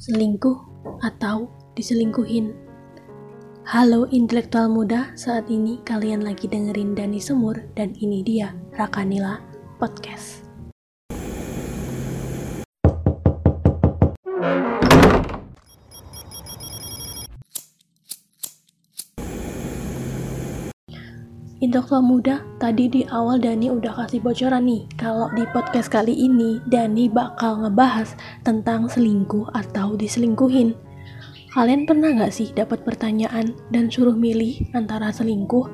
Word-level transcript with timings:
selingkuh 0.00 0.56
atau 1.04 1.52
diselingkuhin. 1.76 2.56
Halo 3.68 4.08
intelektual 4.10 4.66
muda, 4.72 5.12
saat 5.14 5.46
ini 5.52 5.78
kalian 5.84 6.24
lagi 6.24 6.48
dengerin 6.48 6.96
Dani 6.96 7.20
Semur 7.20 7.54
dan 7.76 7.94
ini 8.00 8.24
dia 8.24 8.56
Rakanila 8.74 9.38
Podcast. 9.78 10.49
Intelektual 21.60 22.00
muda, 22.00 22.40
tadi 22.56 22.88
di 22.88 23.04
awal 23.12 23.36
Dani 23.36 23.68
udah 23.68 23.92
kasih 23.92 24.24
bocoran 24.24 24.64
nih 24.64 24.88
kalau 24.96 25.28
di 25.36 25.44
podcast 25.52 25.92
kali 25.92 26.16
ini 26.16 26.56
Dani 26.64 27.04
bakal 27.12 27.60
ngebahas 27.60 28.16
tentang 28.40 28.88
selingkuh 28.88 29.52
atau 29.52 29.92
diselingkuhin. 29.92 30.72
Kalian 31.52 31.84
pernah 31.84 32.16
gak 32.16 32.32
sih 32.32 32.48
dapat 32.56 32.80
pertanyaan 32.80 33.52
dan 33.68 33.92
suruh 33.92 34.16
milih 34.16 34.72
antara 34.72 35.12
selingkuh 35.12 35.68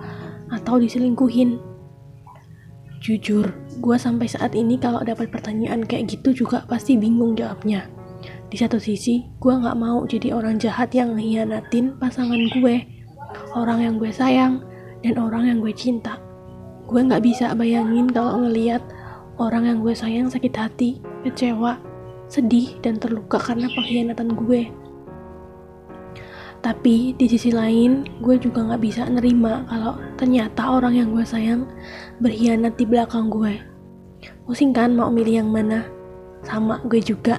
atau 0.50 0.82
diselingkuhin? 0.82 1.62
Jujur, 2.98 3.46
gue 3.78 3.94
sampai 3.94 4.27
saat 4.27 4.58
ini 4.58 4.82
kalau 4.82 5.06
dapat 5.06 5.30
pertanyaan 5.30 5.86
kayak 5.86 6.18
gitu 6.18 6.34
juga 6.34 6.66
pasti 6.66 6.98
bingung 6.98 7.38
jawabnya. 7.38 7.86
Di 8.50 8.58
satu 8.58 8.82
sisi, 8.82 9.22
gue 9.38 9.55
gak 9.55 9.78
mau 9.78 10.02
jadi 10.02 10.34
orang 10.34 10.58
jahat 10.58 10.91
yang 10.91 11.14
ngehianatin 11.14 11.94
pasangan 12.02 12.42
gue, 12.58 12.82
orang 13.55 13.86
yang 13.86 13.94
gue 14.02 14.10
sayang, 14.10 14.66
dan 15.06 15.23
orang 15.23 15.46
yang 15.46 15.59
gue 15.62 15.70
cinta. 15.70 16.19
Gue 16.91 17.06
gak 17.06 17.23
bisa 17.23 17.55
bayangin 17.55 18.10
kalau 18.10 18.42
ngeliat 18.42 18.83
orang 19.38 19.70
yang 19.70 19.78
gue 19.78 19.95
sayang 19.95 20.27
sakit 20.27 20.55
hati, 20.59 20.98
kecewa, 21.23 21.78
sedih, 22.27 22.74
dan 22.83 22.98
terluka 22.98 23.39
karena 23.39 23.70
pengkhianatan 23.70 24.34
gue. 24.34 24.67
Tapi 26.67 27.14
di 27.14 27.27
sisi 27.30 27.55
lain, 27.55 28.03
gue 28.19 28.34
juga 28.42 28.67
gak 28.67 28.83
bisa 28.83 29.06
nerima 29.06 29.62
kalau 29.70 29.95
ternyata 30.19 30.67
orang 30.67 30.98
yang 30.98 31.08
gue 31.14 31.23
sayang 31.23 31.62
berkhianat 32.19 32.75
di 32.75 32.83
belakang 32.83 33.30
gue. 33.30 33.55
Pusing 34.42 34.75
kan 34.75 34.98
mau 34.98 35.06
milih 35.06 35.47
yang 35.47 35.50
mana? 35.50 35.86
Sama 36.42 36.83
gue 36.86 36.98
juga. 36.98 37.39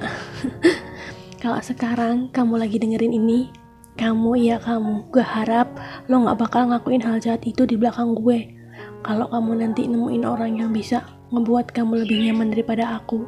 kalau 1.44 1.60
sekarang 1.60 2.32
kamu 2.32 2.56
lagi 2.56 2.80
dengerin 2.80 3.16
ini, 3.16 3.52
kamu, 3.98 4.38
ya 4.38 4.62
kamu, 4.62 5.10
gue 5.10 5.26
harap 5.26 5.74
lo 6.06 6.22
gak 6.30 6.38
bakal 6.38 6.70
ngakuin 6.70 7.02
hal 7.02 7.18
jahat 7.18 7.42
itu 7.50 7.66
di 7.66 7.74
belakang 7.74 8.14
gue. 8.14 8.54
Kalau 9.02 9.26
kamu 9.34 9.66
nanti 9.66 9.90
nemuin 9.90 10.22
orang 10.22 10.62
yang 10.62 10.70
bisa 10.70 11.02
ngebuat 11.34 11.74
kamu 11.74 12.06
lebih 12.06 12.30
nyaman 12.30 12.54
daripada 12.54 13.02
aku, 13.02 13.26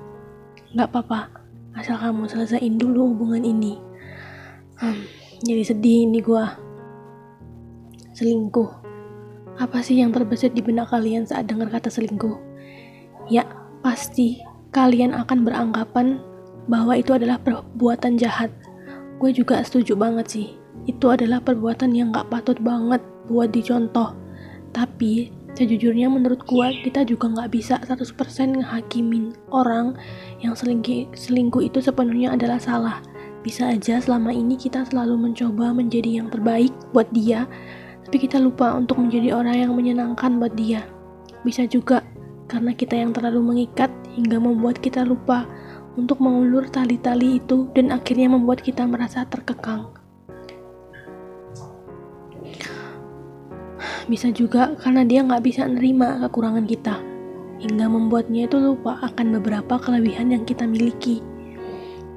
gak 0.77 0.93
apa-apa, 0.93 1.33
asal 1.73 1.97
kamu 1.97 2.29
selesaiin 2.29 2.77
dulu 2.77 3.17
hubungan 3.17 3.41
ini. 3.41 3.81
Hmm, 4.77 5.09
jadi 5.41 5.73
sedih 5.73 6.05
ini 6.05 6.21
gue. 6.21 6.45
Selingkuh. 8.13 8.69
Apa 9.57 9.81
sih 9.81 9.97
yang 9.97 10.13
terbesit 10.13 10.53
di 10.53 10.61
benak 10.61 10.93
kalian 10.93 11.25
saat 11.25 11.49
dengar 11.49 11.73
kata 11.73 11.89
selingkuh? 11.89 12.37
Ya, 13.25 13.43
pasti 13.81 14.39
kalian 14.69 15.17
akan 15.17 15.43
beranggapan 15.43 16.21
bahwa 16.69 16.93
itu 16.93 17.17
adalah 17.17 17.41
perbuatan 17.41 18.21
jahat. 18.21 18.53
Gue 19.17 19.33
juga 19.33 19.59
setuju 19.65 19.97
banget 19.99 20.27
sih 20.29 20.58
itu 20.85 21.05
adalah 21.11 21.43
perbuatan 21.43 21.91
yang 21.91 22.13
gak 22.13 22.29
patut 22.31 22.55
banget 22.61 23.03
buat 23.27 23.51
dicontoh. 23.51 24.15
Tapi, 24.71 25.33
sejujurnya 25.57 26.07
menurut 26.07 26.45
gua 26.45 26.71
kita 26.71 27.03
juga 27.03 27.27
gak 27.33 27.49
bisa 27.51 27.75
100% 27.83 28.61
ngehakimin 28.61 29.33
orang 29.49 29.97
yang 30.39 30.53
selingkuh, 30.53 31.11
selingkuh 31.17 31.65
itu 31.65 31.81
sepenuhnya 31.81 32.37
adalah 32.37 32.61
salah. 32.61 32.97
Bisa 33.39 33.71
aja 33.71 34.03
selama 34.03 34.35
ini 34.35 34.59
kita 34.59 34.83
selalu 34.87 35.31
mencoba 35.31 35.71
menjadi 35.71 36.21
yang 36.21 36.27
terbaik 36.27 36.71
buat 36.91 37.07
dia, 37.15 37.47
tapi 38.03 38.25
kita 38.25 38.39
lupa 38.39 38.75
untuk 38.75 38.99
menjadi 38.99 39.35
orang 39.35 39.67
yang 39.67 39.71
menyenangkan 39.75 40.39
buat 40.39 40.53
dia. 40.59 40.83
Bisa 41.47 41.63
juga 41.65 42.03
karena 42.49 42.73
kita 42.73 42.97
yang 42.97 43.13
terlalu 43.13 43.39
mengikat 43.39 43.93
hingga 44.17 44.41
membuat 44.41 44.81
kita 44.81 45.05
lupa 45.05 45.45
untuk 45.95 46.19
mengulur 46.19 46.67
tali-tali 46.67 47.37
itu 47.37 47.69
dan 47.77 47.93
akhirnya 47.93 48.31
membuat 48.31 48.65
kita 48.65 48.83
merasa 48.87 49.23
terkekang. 49.29 49.98
Bisa 54.09 54.33
juga 54.33 54.73
karena 54.81 55.05
dia 55.05 55.21
nggak 55.21 55.45
bisa 55.45 55.69
nerima 55.69 56.17
kekurangan 56.25 56.65
kita, 56.65 56.97
hingga 57.61 57.85
membuatnya 57.85 58.49
itu 58.49 58.57
lupa 58.57 58.97
akan 59.05 59.37
beberapa 59.37 59.77
kelebihan 59.77 60.33
yang 60.33 60.43
kita 60.49 60.65
miliki. 60.65 61.21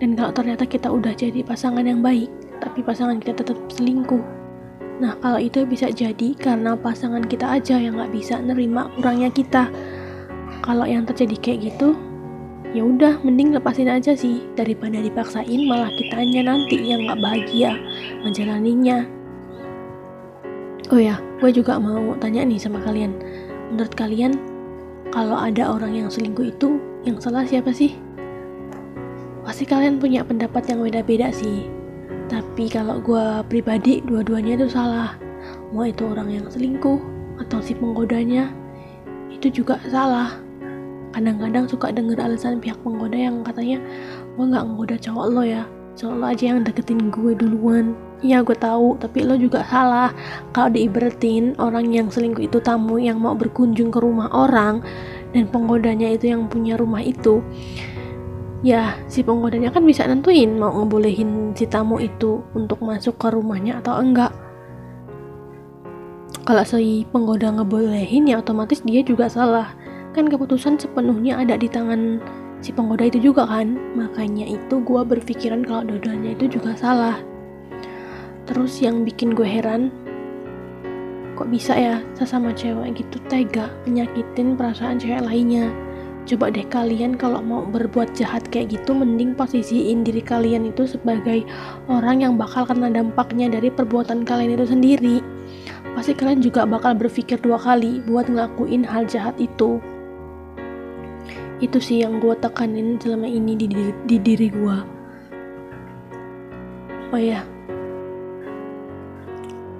Dan 0.00 0.16
kalau 0.16 0.32
ternyata 0.32 0.64
kita 0.64 0.88
udah 0.88 1.12
jadi 1.12 1.44
pasangan 1.44 1.84
yang 1.84 2.00
baik, 2.00 2.32
tapi 2.64 2.80
pasangan 2.80 3.20
kita 3.20 3.44
tetap 3.44 3.60
selingkuh. 3.76 4.24
Nah, 5.04 5.20
kalau 5.20 5.36
itu 5.36 5.68
bisa 5.68 5.92
jadi 5.92 6.32
karena 6.32 6.72
pasangan 6.74 7.28
kita 7.28 7.60
aja 7.60 7.76
yang 7.76 8.00
nggak 8.00 8.10
bisa 8.16 8.40
nerima 8.40 8.88
kurangnya 8.96 9.28
kita. 9.28 9.68
Kalau 10.64 10.88
yang 10.88 11.04
terjadi 11.04 11.36
kayak 11.44 11.58
gitu, 11.70 11.92
ya 12.72 12.80
udah 12.88 13.20
mending 13.20 13.52
lepasin 13.52 13.92
aja 13.92 14.16
sih 14.16 14.40
daripada 14.56 14.96
dipaksain 14.96 15.68
malah 15.68 15.92
kitanya 15.92 16.48
nanti 16.48 16.80
yang 16.80 17.04
nggak 17.04 17.20
bahagia 17.20 17.76
menjalaninya 18.24 19.04
Oh 20.92 21.00
ya, 21.00 21.16
gue 21.40 21.48
juga 21.48 21.80
mau 21.80 22.12
tanya 22.20 22.44
nih 22.44 22.60
sama 22.60 22.76
kalian. 22.84 23.16
Menurut 23.72 23.96
kalian, 23.96 24.36
kalau 25.08 25.40
ada 25.40 25.72
orang 25.72 25.96
yang 25.96 26.12
selingkuh 26.12 26.52
itu, 26.52 26.76
yang 27.08 27.16
salah 27.16 27.48
siapa 27.48 27.72
sih? 27.72 27.96
Pasti 29.40 29.64
kalian 29.64 29.96
punya 29.96 30.20
pendapat 30.20 30.68
yang 30.68 30.84
beda-beda 30.84 31.32
sih. 31.32 31.64
Tapi 32.28 32.68
kalau 32.68 33.00
gue 33.00 33.40
pribadi, 33.48 34.04
dua-duanya 34.04 34.60
itu 34.60 34.68
salah. 34.68 35.16
Mau 35.72 35.88
itu 35.88 36.04
orang 36.12 36.28
yang 36.28 36.44
selingkuh 36.52 37.00
atau 37.40 37.64
si 37.64 37.72
penggodanya, 37.72 38.52
itu 39.32 39.48
juga 39.48 39.80
salah. 39.88 40.36
Kadang-kadang 41.16 41.72
suka 41.72 41.88
denger 41.88 42.20
alasan 42.20 42.60
pihak 42.60 42.76
penggoda 42.84 43.16
yang 43.16 43.40
katanya, 43.40 43.80
gue 44.36 44.44
nggak 44.44 44.64
menggoda 44.68 45.00
cowok 45.00 45.24
lo 45.32 45.40
ya, 45.40 45.64
cowok 45.96 46.14
lo 46.20 46.24
aja 46.28 46.44
yang 46.52 46.60
deketin 46.60 47.08
gue 47.08 47.32
duluan 47.32 47.96
Iya 48.22 48.46
gue 48.46 48.54
tahu, 48.54 49.02
tapi 49.02 49.26
lo 49.26 49.34
juga 49.34 49.66
salah 49.66 50.14
kalau 50.54 50.70
diiberatin 50.70 51.58
orang 51.58 51.90
yang 51.90 52.06
selingkuh 52.06 52.46
itu 52.46 52.62
tamu 52.62 53.02
yang 53.02 53.18
mau 53.18 53.34
berkunjung 53.34 53.90
ke 53.90 53.98
rumah 53.98 54.30
orang 54.30 54.78
dan 55.34 55.50
penggodanya 55.50 56.06
itu 56.14 56.30
yang 56.30 56.46
punya 56.46 56.78
rumah 56.78 57.02
itu. 57.02 57.42
Ya, 58.62 58.94
si 59.10 59.26
penggodanya 59.26 59.74
kan 59.74 59.82
bisa 59.82 60.06
nentuin 60.06 60.54
mau 60.54 60.70
ngebolehin 60.70 61.50
si 61.58 61.66
tamu 61.66 61.98
itu 61.98 62.46
untuk 62.54 62.78
masuk 62.78 63.18
ke 63.18 63.26
rumahnya 63.34 63.82
atau 63.82 63.98
enggak. 63.98 64.30
Kalau 66.46 66.62
si 66.62 67.02
penggoda 67.10 67.50
ngebolehin 67.58 68.30
ya 68.30 68.38
otomatis 68.38 68.86
dia 68.86 69.02
juga 69.02 69.26
salah. 69.26 69.74
Kan 70.14 70.30
keputusan 70.30 70.78
sepenuhnya 70.78 71.42
ada 71.42 71.58
di 71.58 71.66
tangan 71.66 72.22
si 72.62 72.70
penggoda 72.70 73.02
itu 73.02 73.18
juga 73.18 73.50
kan. 73.50 73.74
Makanya 73.98 74.46
itu 74.46 74.78
gue 74.78 75.02
berpikiran 75.02 75.66
kalau 75.66 75.82
dua-duanya 75.82 76.38
itu 76.38 76.46
juga 76.46 76.78
salah 76.78 77.31
Terus 78.52 78.84
yang 78.84 79.08
bikin 79.08 79.32
gue 79.32 79.48
heran, 79.48 79.88
kok 81.40 81.48
bisa 81.48 81.72
ya 81.72 82.04
sesama 82.12 82.52
cewek 82.52 83.00
gitu 83.00 83.16
tega 83.32 83.72
menyakitin 83.88 84.60
perasaan 84.60 85.00
cewek 85.00 85.24
lainnya. 85.24 85.72
Coba 86.28 86.52
deh 86.52 86.68
kalian 86.68 87.16
kalau 87.16 87.40
mau 87.40 87.64
berbuat 87.64 88.12
jahat 88.12 88.44
kayak 88.52 88.76
gitu 88.76 88.92
mending 88.92 89.32
posisiin 89.32 90.04
diri 90.04 90.20
kalian 90.20 90.68
itu 90.68 90.84
sebagai 90.84 91.48
orang 91.88 92.20
yang 92.20 92.36
bakal 92.36 92.68
kena 92.68 92.92
dampaknya 92.92 93.48
dari 93.48 93.72
perbuatan 93.72 94.20
kalian 94.28 94.52
itu 94.52 94.68
sendiri. 94.68 95.16
Pasti 95.96 96.12
kalian 96.12 96.44
juga 96.44 96.68
bakal 96.68 96.92
berpikir 96.92 97.40
dua 97.40 97.56
kali 97.56 98.04
buat 98.04 98.28
ngelakuin 98.28 98.84
hal 98.84 99.08
jahat 99.08 99.32
itu. 99.40 99.80
Itu 101.64 101.80
sih 101.80 102.04
yang 102.04 102.20
gue 102.20 102.36
tekanin 102.36 103.00
selama 103.00 103.24
ini 103.32 103.56
di, 103.56 103.64
di, 103.64 103.88
di 104.04 104.16
diri 104.20 104.52
gue. 104.52 104.78
Oh 107.12 107.20
ya, 107.20 107.44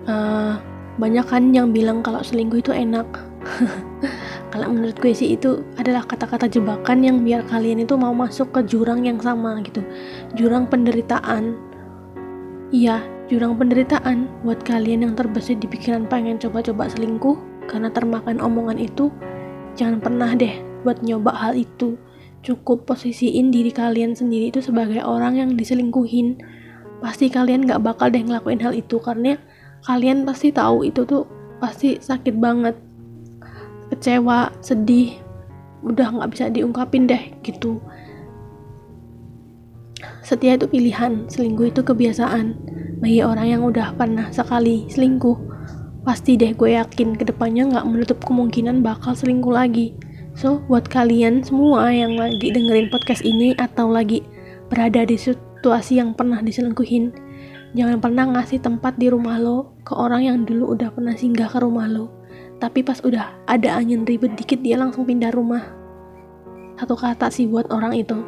uh, 0.06 0.58
banyak 1.00 1.25
kan 1.25 1.52
yang 1.56 1.72
bilang 1.72 2.04
kalau 2.04 2.20
selingkuh 2.20 2.60
itu 2.60 2.72
enak. 2.72 3.06
Kalau 4.52 4.69
menurut 4.69 5.00
gue 5.00 5.16
sih 5.16 5.32
itu 5.32 5.64
adalah 5.81 6.04
kata-kata 6.04 6.44
jebakan 6.44 7.00
yang 7.00 7.25
biar 7.25 7.40
kalian 7.49 7.88
itu 7.88 7.96
mau 7.96 8.12
masuk 8.12 8.52
ke 8.52 8.60
jurang 8.69 9.00
yang 9.08 9.16
sama 9.16 9.56
gitu. 9.64 9.81
Jurang 10.37 10.69
penderitaan. 10.69 11.56
Iya 12.69 13.00
jurang 13.32 13.56
penderitaan. 13.56 14.28
Buat 14.44 14.60
kalian 14.69 15.08
yang 15.08 15.14
terbesit 15.16 15.56
di 15.56 15.66
pikiran 15.66 16.05
pengen 16.05 16.37
coba-coba 16.37 16.84
selingkuh 16.93 17.40
karena 17.64 17.88
termakan 17.88 18.44
omongan 18.44 18.76
itu 18.76 19.08
jangan 19.72 20.05
pernah 20.05 20.37
deh 20.37 20.60
buat 20.84 21.00
nyoba 21.00 21.32
hal 21.32 21.56
itu. 21.56 21.96
Cukup 22.44 22.84
posisiin 22.84 23.48
diri 23.48 23.72
kalian 23.72 24.12
sendiri 24.12 24.52
itu 24.52 24.60
sebagai 24.60 25.00
orang 25.00 25.40
yang 25.40 25.50
diselingkuhin. 25.56 26.37
Pasti 27.00 27.32
kalian 27.32 27.64
gak 27.64 27.81
bakal 27.81 28.12
deh 28.12 28.20
ngelakuin 28.20 28.60
hal 28.60 28.76
itu 28.76 29.00
karena 29.00 29.40
kalian 29.87 30.23
pasti 30.23 30.55
tahu 30.55 30.87
itu 30.87 31.02
tuh 31.02 31.26
pasti 31.58 31.99
sakit 31.99 32.38
banget 32.38 32.75
kecewa 33.90 34.50
sedih 34.62 35.19
udah 35.82 36.14
nggak 36.14 36.31
bisa 36.31 36.46
diungkapin 36.49 37.11
deh 37.11 37.34
gitu 37.43 37.82
setia 40.23 40.55
itu 40.55 40.67
pilihan, 40.70 41.26
selingkuh 41.26 41.69
itu 41.69 41.82
kebiasaan. 41.82 42.55
Bagi 43.02 43.20
orang 43.20 43.46
yang 43.50 43.62
udah 43.67 43.94
pernah 43.99 44.31
sekali 44.31 44.87
selingkuh, 44.87 45.37
pasti 46.06 46.38
deh 46.38 46.55
gue 46.55 46.79
yakin 46.79 47.19
ke 47.19 47.26
depannya 47.26 47.69
nggak 47.69 47.87
menutup 47.87 48.19
kemungkinan 48.23 48.81
bakal 48.81 49.12
selingkuh 49.12 49.52
lagi. 49.52 49.93
So, 50.32 50.64
buat 50.70 50.88
kalian 50.88 51.44
semua 51.44 51.93
yang 51.93 52.17
lagi 52.17 52.49
dengerin 52.49 52.88
podcast 52.88 53.20
ini 53.20 53.52
atau 53.61 53.93
lagi 53.93 54.25
berada 54.73 55.05
di 55.05 55.20
situasi 55.20 56.00
yang 56.00 56.17
pernah 56.17 56.40
diselingkuhin, 56.40 57.12
jangan 57.72 58.04
pernah 58.04 58.28
ngasih 58.36 58.60
tempat 58.60 59.00
di 59.00 59.08
rumah 59.08 59.40
lo 59.40 59.72
ke 59.80 59.96
orang 59.96 60.28
yang 60.28 60.38
dulu 60.44 60.76
udah 60.76 60.92
pernah 60.92 61.16
singgah 61.16 61.48
ke 61.48 61.58
rumah 61.60 61.88
lo. 61.88 62.12
Tapi 62.60 62.84
pas 62.84 63.00
udah 63.02 63.32
ada 63.48 63.74
angin 63.74 64.06
ribet 64.06 64.38
dikit 64.38 64.62
dia 64.62 64.78
langsung 64.78 65.08
pindah 65.08 65.34
rumah. 65.34 65.64
Satu 66.78 66.94
kata 66.94 67.26
sih 67.32 67.48
buat 67.48 67.72
orang 67.74 67.96
itu, 67.98 68.22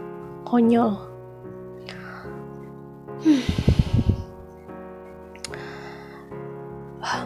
konyol. 0.49 0.97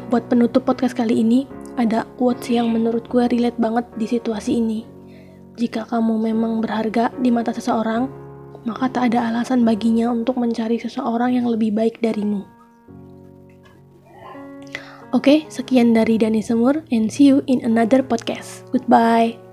Buat 0.09 0.33
penutup 0.33 0.65
podcast 0.65 0.97
kali 0.97 1.21
ini, 1.21 1.45
ada 1.77 2.09
quotes 2.17 2.49
yang 2.49 2.73
menurut 2.73 3.05
gue 3.13 3.29
relate 3.29 3.61
banget 3.61 3.85
di 4.01 4.09
situasi 4.09 4.57
ini. 4.57 4.89
Jika 5.61 5.85
kamu 5.85 6.33
memang 6.33 6.65
berharga 6.65 7.13
di 7.21 7.29
mata 7.29 7.53
seseorang, 7.53 8.09
maka 8.67 8.91
tak 8.91 9.15
ada 9.15 9.31
alasan 9.31 9.63
baginya 9.63 10.11
untuk 10.11 10.39
mencari 10.41 10.79
seseorang 10.81 11.39
yang 11.39 11.47
lebih 11.47 11.71
baik 11.75 12.01
darimu. 12.03 12.43
Oke, 15.17 15.49
sekian 15.49 15.97
dari 15.97 16.21
Dani 16.21 16.45
Semur 16.45 16.85
and 16.93 17.09
see 17.09 17.33
you 17.33 17.41
in 17.49 17.65
another 17.65 18.05
podcast. 18.05 18.69
Goodbye. 18.69 19.48